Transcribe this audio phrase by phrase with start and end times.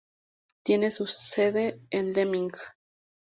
[0.63, 2.53] Tiene su sede en Deming.